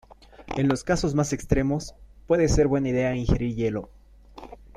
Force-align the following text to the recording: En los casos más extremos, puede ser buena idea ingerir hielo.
En 0.57 0.67
los 0.67 0.83
casos 0.83 1.13
más 1.13 1.31
extremos, 1.31 1.93
puede 2.25 2.49
ser 2.49 2.65
buena 2.67 2.89
idea 2.89 3.15
ingerir 3.15 3.55
hielo. 3.55 3.91